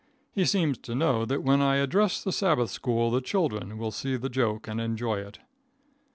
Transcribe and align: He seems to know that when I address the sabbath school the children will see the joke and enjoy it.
He 0.31 0.45
seems 0.45 0.79
to 0.79 0.95
know 0.95 1.25
that 1.25 1.43
when 1.43 1.61
I 1.61 1.75
address 1.75 2.23
the 2.23 2.31
sabbath 2.31 2.71
school 2.71 3.11
the 3.11 3.21
children 3.21 3.77
will 3.77 3.91
see 3.91 4.15
the 4.17 4.29
joke 4.29 4.67
and 4.67 4.81
enjoy 4.81 5.19
it. 5.19 5.37